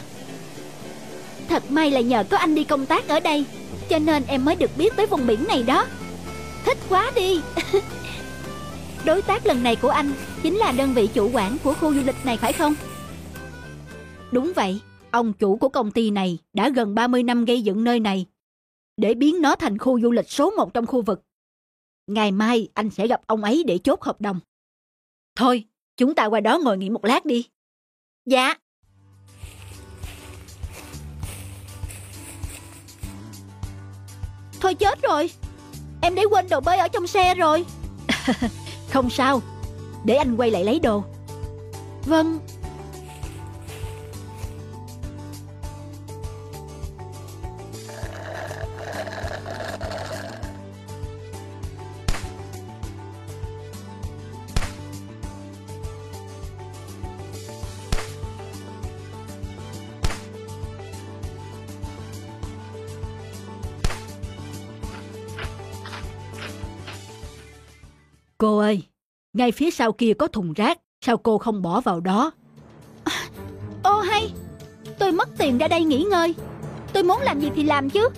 [1.49, 3.45] Thật may là nhờ có anh đi công tác ở đây,
[3.89, 5.85] cho nên em mới được biết tới vùng biển này đó.
[6.65, 7.41] Thích quá đi.
[9.05, 12.01] Đối tác lần này của anh chính là đơn vị chủ quản của khu du
[12.05, 12.75] lịch này phải không?
[14.31, 14.81] Đúng vậy,
[15.11, 18.25] ông chủ của công ty này đã gần 30 năm gây dựng nơi này
[18.97, 21.21] để biến nó thành khu du lịch số 1 trong khu vực.
[22.07, 24.39] Ngày mai anh sẽ gặp ông ấy để chốt hợp đồng.
[25.35, 25.63] Thôi,
[25.97, 27.49] chúng ta qua đó ngồi nghỉ một lát đi.
[28.25, 28.53] Dạ.
[34.61, 35.29] Thôi chết rồi.
[36.01, 37.65] Em để quên đồ bơi ở trong xe rồi.
[38.91, 39.41] Không sao.
[40.03, 41.03] Để anh quay lại lấy đồ.
[42.05, 42.39] Vâng.
[69.39, 72.31] Ngay phía sau kia có thùng rác, sao cô không bỏ vào đó?
[73.83, 74.31] ô hay,
[74.99, 76.35] tôi mất tiền ra đây nghỉ ngơi.
[76.93, 78.09] Tôi muốn làm gì thì làm chứ.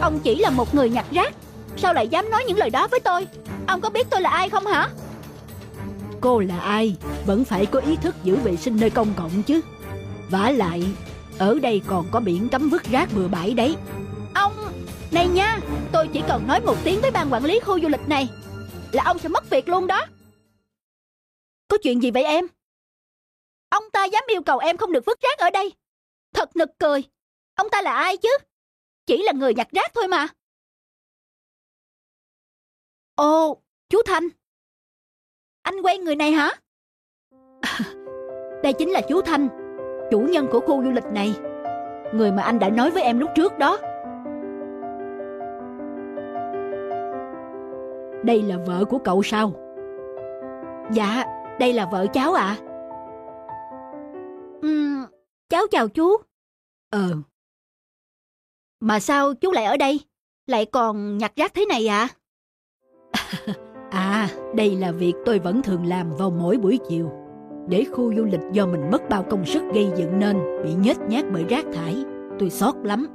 [0.00, 1.34] Ông chỉ là một người nhặt rác,
[1.76, 3.26] sao lại dám nói những lời đó với tôi?
[3.66, 4.88] Ông có biết tôi là ai không hả?
[6.20, 6.96] Cô là ai,
[7.26, 9.60] vẫn phải có ý thức giữ vệ sinh nơi công cộng chứ.
[10.30, 10.84] vả lại,
[11.38, 13.76] Ở đây còn có biển cấm vứt rác bừa bãi đấy
[14.34, 14.52] Ông,
[15.10, 15.58] này nha
[15.92, 18.28] Tôi chỉ cần nói một tiếng với ban quản lý khu du lịch này
[18.92, 20.06] là ông sẽ mất việc luôn đó.
[21.68, 22.46] Có chuyện gì vậy em?
[23.68, 25.72] Ông ta dám yêu cầu em không được vứt rác ở đây.
[26.34, 27.02] Thật nực cười.
[27.54, 28.28] Ông ta là ai chứ?
[29.06, 30.26] Chỉ là người nhặt rác thôi mà.
[33.14, 34.28] Ồ, chú Thanh.
[35.62, 36.50] Anh quen người này hả?
[38.62, 39.48] Đây chính là chú Thanh
[40.10, 41.34] Chủ nhân của khu du lịch này.
[42.14, 43.78] Người mà anh đã nói với em lúc trước đó.
[48.24, 49.52] Đây là vợ của cậu sao?
[50.92, 51.24] Dạ,
[51.60, 52.56] đây là vợ cháu ạ à.
[54.66, 55.04] uhm,
[55.48, 56.16] Cháu chào chú
[56.90, 57.16] Ờ
[58.80, 60.00] Mà sao chú lại ở đây?
[60.46, 62.08] Lại còn nhặt rác thế này ạ?
[63.12, 63.56] À?
[63.90, 67.10] à, đây là việc tôi vẫn thường làm vào mỗi buổi chiều
[67.68, 70.98] để khu du lịch do mình mất bao công sức gây dựng nên bị nhếch
[71.08, 72.04] nhác bởi rác thải.
[72.38, 73.06] Tôi xót lắm.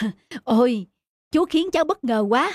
[0.44, 0.86] Ôi,
[1.30, 2.52] chú khiến cháu bất ngờ quá.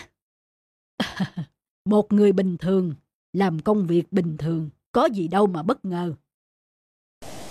[1.86, 2.94] Một người bình thường,
[3.34, 6.14] làm công việc bình thường, có gì đâu mà bất ngờ.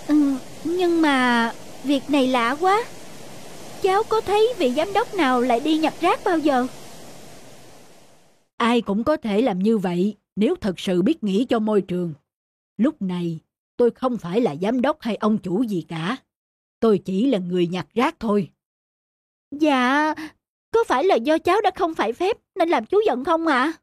[0.07, 1.51] Ừ, nhưng mà
[1.83, 2.83] việc này lạ quá.
[3.81, 6.67] Cháu có thấy vị giám đốc nào lại đi nhặt rác bao giờ?
[8.57, 12.13] Ai cũng có thể làm như vậy nếu thật sự biết nghĩ cho môi trường.
[12.77, 13.39] Lúc này,
[13.77, 16.17] tôi không phải là giám đốc hay ông chủ gì cả.
[16.79, 18.49] Tôi chỉ là người nhặt rác thôi.
[19.51, 20.13] Dạ,
[20.71, 23.73] có phải là do cháu đã không phải phép nên làm chú giận không ạ?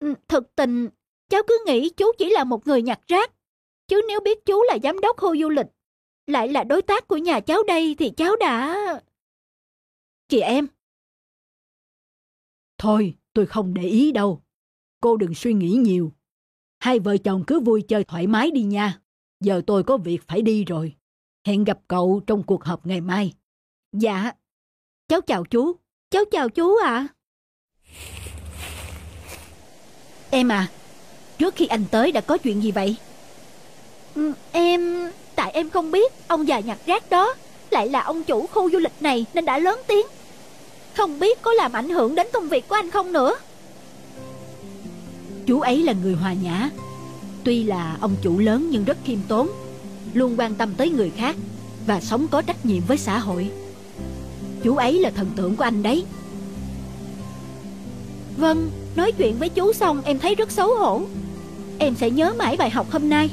[0.00, 0.14] À?
[0.28, 0.88] Thực tình,
[1.28, 3.32] cháu cứ nghĩ chú chỉ là một người nhặt rác.
[3.88, 5.66] Chứ nếu biết chú là giám đốc khu du lịch,
[6.26, 8.76] lại là đối tác của nhà cháu đây thì cháu đã...
[10.28, 10.66] Chị em.
[12.78, 14.42] Thôi, tôi không để ý đâu.
[15.00, 16.12] Cô đừng suy nghĩ nhiều.
[16.78, 19.00] Hai vợ chồng cứ vui chơi thoải mái đi nha.
[19.40, 20.96] Giờ tôi có việc phải đi rồi.
[21.46, 23.34] Hẹn gặp cậu trong cuộc họp ngày mai.
[23.92, 24.32] Dạ.
[25.08, 25.76] Cháu chào chú.
[26.10, 26.90] Cháu chào chú ạ.
[26.90, 27.06] À.
[30.30, 30.68] Em à,
[31.38, 32.96] trước khi anh tới đã có chuyện gì vậy?
[34.14, 35.10] Ừ, em...
[35.34, 37.34] Tại em không biết ông già nhặt rác đó
[37.70, 40.06] lại là ông chủ khu du lịch này nên đã lớn tiếng.
[40.96, 43.36] Không biết có làm ảnh hưởng đến công việc của anh không nữa.
[45.46, 46.70] Chú ấy là người hòa nhã
[47.44, 49.48] Tuy là ông chủ lớn nhưng rất khiêm tốn
[50.14, 51.36] Luôn quan tâm tới người khác
[51.86, 53.50] Và sống có trách nhiệm với xã hội
[54.62, 56.04] Chú ấy là thần tượng của anh đấy.
[58.36, 61.02] Vâng, nói chuyện với chú xong em thấy rất xấu hổ.
[61.78, 63.30] Em sẽ nhớ mãi bài học hôm nay.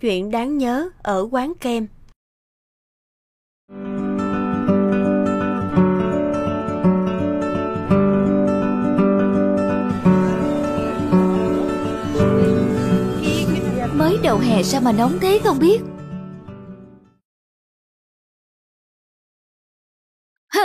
[0.00, 1.86] Chuyện đáng nhớ ở quán kem.
[14.32, 15.80] Đầu hè sao mà nóng thế không biết?
[20.54, 20.62] Hừ,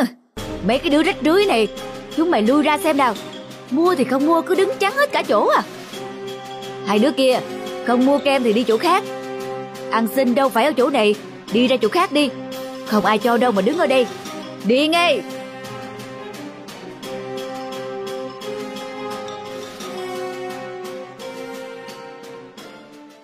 [0.67, 1.67] mấy cái đứa rách rưới này
[2.15, 3.13] Chúng mày lui ra xem nào.
[3.71, 5.63] Mua thì không mua cứ đứng chắn hết cả chỗ à.
[6.85, 7.39] Hai đứa kia
[7.87, 9.03] Không mua kem thì đi chỗ khác.
[9.91, 11.15] Ăn xin đâu phải ở chỗ này
[11.53, 12.29] Đi ra chỗ khác đi.
[12.85, 14.07] Không ai cho đâu mà đứng ở đây.
[14.65, 15.21] Đi ngay!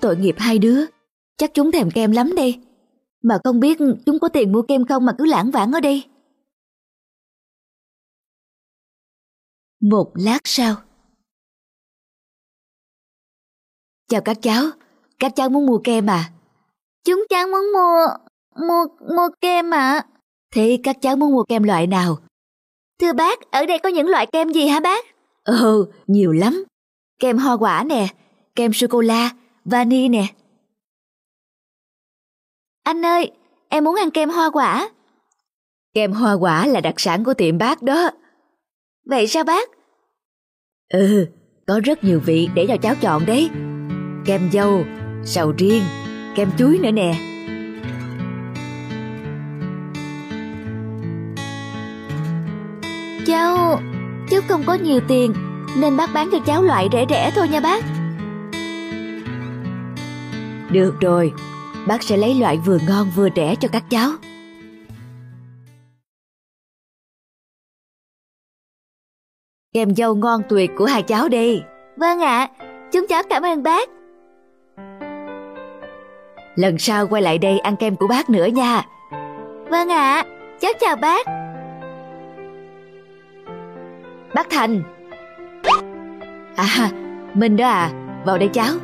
[0.04, 0.86] Tội nghiệp hai đứa.
[1.38, 2.62] Chắc chúng thèm kem lắm đây.
[3.22, 6.04] Mà không biết chúng có tiền mua kem không mà cứ lãng vãng ở đây.
[9.82, 10.76] Một lát sau.
[14.08, 14.64] Chào các cháu.
[15.20, 16.32] Các cháu muốn mua kem à?
[17.04, 18.06] Chúng cháu muốn mua
[18.68, 18.86] Mua
[19.16, 19.94] mua kem ạ.
[19.94, 20.06] À.
[20.56, 22.18] Thế các cháu muốn mua kem loại nào?
[23.00, 25.06] Thưa bác Ở đây có những loại kem gì hả bác?
[25.44, 26.64] Ừ nhiều lắm.
[27.20, 28.08] Kem hoa quả nè
[28.56, 29.32] Kem sô-cô-la
[29.66, 30.28] vani nè.
[32.84, 33.32] Anh ơi,
[33.70, 34.90] em muốn ăn kem hoa quả.
[35.94, 38.12] Kem hoa quả là đặc sản của tiệm bác đó.
[39.06, 39.70] Vậy sao bác?
[40.90, 41.28] Ừ,
[41.68, 43.50] có rất nhiều vị để cho cháu chọn đấy.
[44.26, 44.84] Kem dâu,
[45.26, 45.84] sầu riêng,
[46.36, 47.16] kem chuối nữa nè.
[53.26, 53.80] Cháu,
[54.30, 55.34] cháu không có nhiều tiền
[55.78, 57.93] nên bác bán cho cháu loại rẻ rẻ thôi nha bác.
[60.74, 61.34] Được rồi,
[61.88, 64.12] bác sẽ lấy loại vừa ngon vừa rẻ cho các cháu.
[69.74, 71.62] Kem dâu ngon tuyệt của hai cháu đi.
[71.98, 72.50] Vâng ạ,
[72.92, 73.90] chúng cháu cảm ơn bác.
[76.56, 78.84] Lần sau quay lại đây ăn kem của bác nữa nha.
[79.70, 80.26] Vâng ạ,
[80.60, 81.28] cháu chào bác.
[84.36, 84.84] Bác Thành.
[86.56, 86.92] À,
[87.34, 87.92] Minh đó à,
[88.26, 88.76] vào đây cháu.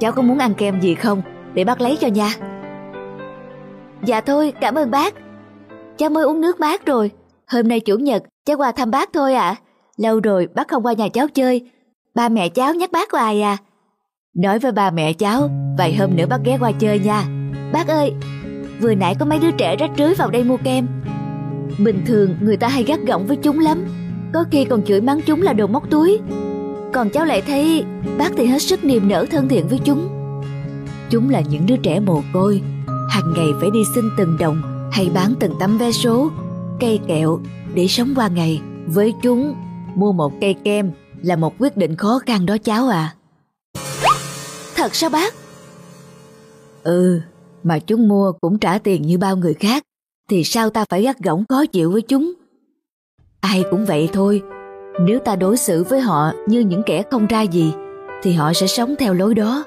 [0.00, 1.22] Cháu có muốn ăn kem gì không?
[1.54, 2.30] Để bác lấy cho nha.
[4.04, 5.14] Dạ thôi, cảm ơn bác.
[5.98, 7.10] Cháu mới uống nước bác rồi.
[7.46, 9.48] Hôm nay chủ nhật, cháu qua thăm bác thôi ạ.
[9.48, 9.56] À.
[9.96, 11.70] Lâu rồi bác không qua nhà cháu chơi.
[12.14, 13.56] Ba mẹ cháu nhắc bác hoài à.
[14.36, 17.24] Nói với ba mẹ cháu, vài hôm nữa bác ghé qua chơi nha.
[17.72, 18.12] Bác ơi,
[18.80, 20.86] vừa nãy có mấy đứa trẻ rách rưới vào đây mua kem.
[21.78, 23.84] Bình thường người ta hay gắt gỏng với chúng lắm,
[24.34, 26.20] có khi còn chửi mắng chúng là đồ móc túi.
[26.92, 27.84] Còn cháu lại thấy
[28.18, 30.08] bác thì hết sức niềm nở thân thiện với chúng.
[31.10, 32.62] Chúng là những đứa trẻ mồ côi,
[33.10, 36.30] hàng ngày phải đi xin từng đồng hay bán từng tấm vé số,
[36.80, 37.40] cây kẹo
[37.74, 38.60] để sống qua ngày.
[38.86, 39.54] Với chúng,
[39.94, 40.90] mua một cây kem
[41.22, 43.14] là một quyết định khó khăn đó cháu à.
[44.76, 45.34] Thật sao bác?
[46.82, 47.20] Ừ,
[47.62, 49.82] mà chúng mua cũng trả tiền như bao người khác,
[50.30, 52.32] thì sao ta phải gắt gỏng khó chịu với chúng?
[53.40, 54.42] Ai cũng vậy thôi,
[55.00, 57.72] nếu ta đối xử với họ như những kẻ không ra gì,
[58.22, 59.64] thì họ sẽ sống theo lối đó.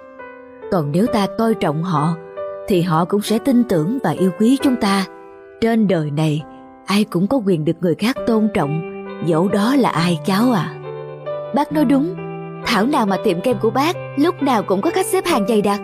[0.72, 2.15] Còn nếu ta coi trọng họ,
[2.67, 5.06] thì họ cũng sẽ tin tưởng và yêu quý chúng ta.
[5.62, 6.41] Trên đời này,
[6.86, 8.82] ai cũng có quyền được người khác tôn trọng,
[9.26, 10.74] dẫu đó là ai cháu à.
[11.56, 12.15] Bác nói đúng,
[12.65, 15.62] thảo nào mà tiệm kem của bác lúc nào cũng có khách xếp hàng dày
[15.62, 15.80] đặc.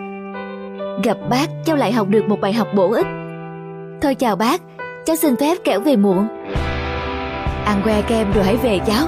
[1.04, 3.06] Gặp bác, cháu lại học được một bài học bổ ích.
[4.02, 4.60] Thôi chào bác,
[5.06, 6.28] cháu xin phép kẻo về muộn.
[7.64, 9.06] Ăn que kem rồi hãy về cháu.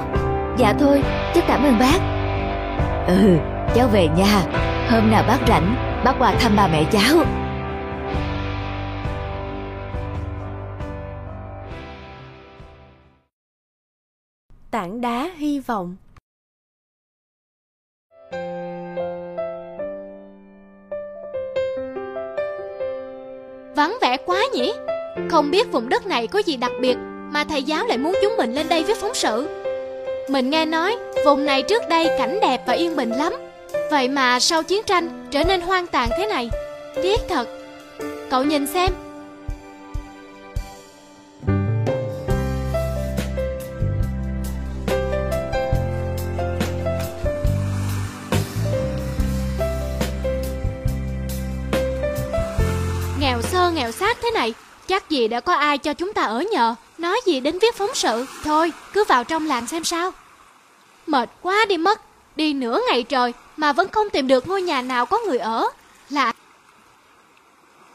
[0.59, 1.03] Dạ thôi,
[1.35, 1.99] cháu cảm ơn bác.
[3.07, 3.39] Ừ,
[3.75, 4.43] cháu về nha.
[4.91, 7.25] Hôm nào bác rảnh, bác qua thăm ba mẹ cháu.
[14.71, 15.97] Tảng đá hy vọng
[23.77, 24.73] Vắng vẻ quá nhỉ
[25.31, 26.97] Không biết vùng đất này có gì đặc biệt
[27.33, 29.62] Mà thầy giáo lại muốn chúng mình lên đây viết phóng sự
[30.29, 33.33] mình nghe nói, Vùng này trước đây cảnh đẹp và yên bình lắm.
[33.91, 36.51] Vậy mà sau chiến tranh Trở nên hoang tàn thế này.
[37.03, 37.49] Tiếc thật.
[38.31, 38.91] Cậu nhìn xem
[54.93, 56.75] Chắc gì đã có ai cho chúng ta ở nhờ.
[56.99, 58.27] Nói gì đến viết phóng sự.
[58.45, 60.11] Thôi, cứ vào trong làng xem sao.
[61.07, 62.01] Mệt quá đi mất.
[62.37, 65.69] Đi nửa ngày trời Mà vẫn không tìm được ngôi nhà nào có người ở.
[66.11, 66.33] Lạ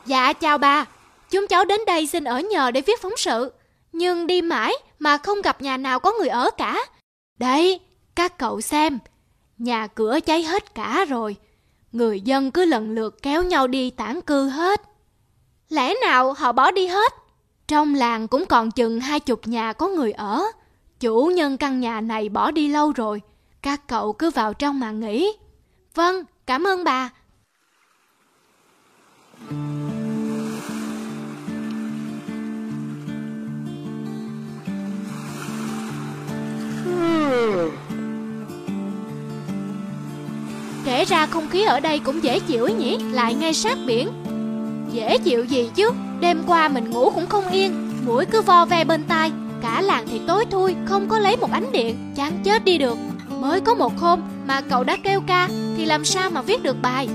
[0.05, 0.85] Dạ chào bà.
[1.29, 3.51] Chúng cháu đến đây xin ở nhờ để viết phóng sự.
[3.91, 6.85] Nhưng đi mãi mà không gặp nhà nào có người ở cả.
[7.39, 7.79] Đấy
[8.15, 8.99] các cậu xem.
[9.57, 11.35] Nhà cửa cháy hết cả rồi.
[11.91, 14.81] Người dân cứ lần lượt kéo nhau đi tản cư hết.
[15.69, 17.13] Lẽ nào họ bỏ đi hết?
[17.67, 20.43] Trong làng cũng còn chừng hai chục nhà có người ở.
[20.99, 23.21] Chủ nhân căn nhà này bỏ đi lâu rồi.
[23.61, 25.33] Các cậu cứ vào trong mà nghỉ.
[25.95, 27.09] Vâng, cảm ơn bà.
[40.85, 44.26] Kể ra không khí ở đây cũng dễ chịu nhỉ, lại ngay sát biển.
[44.91, 45.91] Dễ chịu gì chứ?
[46.19, 49.31] Đêm qua mình ngủ cũng không yên, Mũi cứ vo ve bên tai.
[49.61, 52.97] Cả làng thì tối thui, Không có lấy một ánh điện, Chán chết đi được.
[53.39, 55.47] Mới có một hôm mà cậu đã kêu ca,
[55.77, 57.09] Thì làm sao mà viết được bài?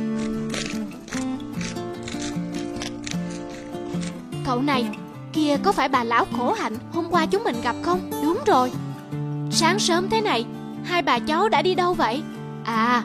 [4.47, 4.85] Cậu này,
[5.33, 8.11] Kia có phải bà lão khổ hạnh Hôm qua chúng mình gặp không?
[8.23, 8.71] Đúng rồi.
[9.51, 10.45] Sáng sớm thế này,
[10.85, 12.23] Hai bà cháu đã đi đâu vậy?
[12.65, 13.03] À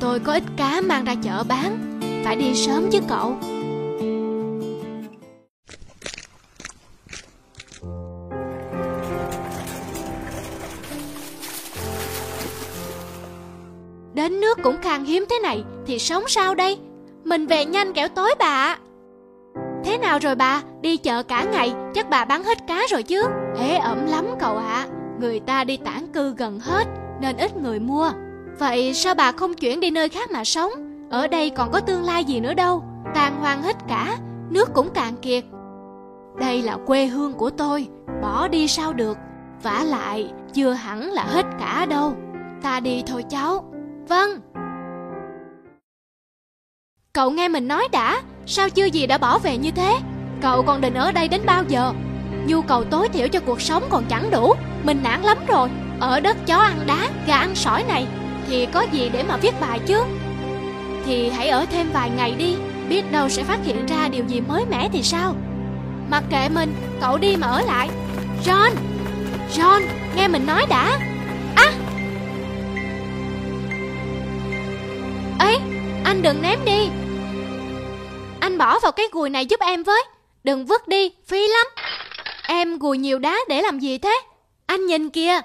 [0.00, 2.00] tôi có ít cá mang ra chợ bán.
[2.24, 3.36] Phải đi sớm chứ cậu.
[14.14, 16.78] Đến nước cũng khan hiếm thế này, Thì sống sao đây?
[17.24, 18.76] Mình về nhanh kẻo tối bà
[19.84, 20.62] Thế nào rồi bà?
[20.80, 23.22] Đi chợ cả ngày, Chắc bà bán hết cá rồi chứ?
[23.58, 24.86] Ế ẩm lắm cậu ạ.
[25.20, 26.84] Người ta đi tản cư gần hết,
[27.20, 28.10] Nên ít người mua.
[28.58, 30.70] Vậy sao bà không chuyển đi nơi khác mà sống?
[31.10, 32.82] Ở đây còn có tương lai gì nữa đâu.
[33.14, 34.16] Tàn hoang hết cả,
[34.50, 35.44] Nước cũng cạn kiệt.
[36.40, 37.86] Đây là quê hương của tôi,
[38.22, 39.18] Bỏ đi sao được?
[39.62, 42.12] Vả lại, chưa hẳn là hết cả đâu.
[42.62, 43.69] Ta đi thôi cháu.
[44.10, 44.40] Vâng.
[47.12, 49.98] Cậu nghe mình nói đã Sao chưa gì đã bỏ về như thế?
[50.42, 51.92] Cậu còn định ở đây đến bao giờ?
[52.46, 55.68] Nhu cầu tối thiểu cho cuộc sống còn chẳng đủ Mình nản lắm rồi.
[56.00, 58.06] Ở đất chó ăn đá, gà ăn sỏi này
[58.48, 60.02] Thì có gì để mà viết bài chứ?
[61.06, 62.56] Thì hãy ở thêm vài ngày đi
[62.88, 65.34] Biết đâu sẽ phát hiện ra điều gì mới mẻ thì sao?
[66.10, 67.88] Mặc kệ mình, cậu đi mà ở lại.
[68.44, 68.70] John!
[69.52, 69.82] John,
[70.16, 70.98] nghe mình nói đã.
[71.56, 71.72] À!
[76.20, 76.88] Anh đừng ném đi
[78.40, 80.02] Anh bỏ vào cái gùi này giúp em với
[80.44, 81.66] Đừng vứt đi, phí lắm
[82.48, 84.20] Em gùi nhiều đá để làm gì thế
[84.66, 85.40] Anh nhìn kìa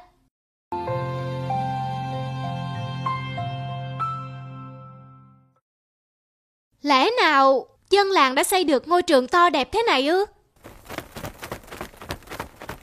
[6.82, 10.26] Lẽ nào dân làng đã xây được ngôi trường to đẹp thế này ư?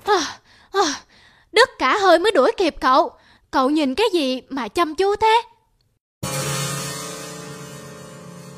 [0.05, 0.14] Ờ,
[0.70, 1.01] ờ, à, à,
[1.53, 3.11] đứt cả hơi mới đuổi kịp cậu.
[3.51, 5.43] Cậu nhìn cái gì mà chăm chú thế?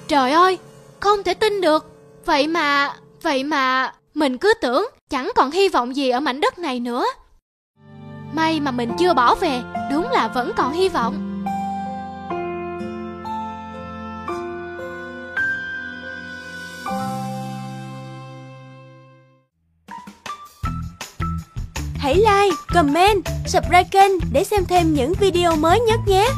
[0.08, 0.58] Trời ơi,
[1.00, 1.86] không thể tin được.
[2.24, 6.58] Vậy mà, vậy mà mình cứ tưởng chẳng còn hy vọng gì ở mảnh đất
[6.58, 7.04] này nữa.
[8.32, 11.44] May mà mình chưa bỏ về, đúng là vẫn còn hy vọng.
[21.98, 26.28] Hãy like, comment, subscribe kênh để xem thêm những video mới nhất nhé!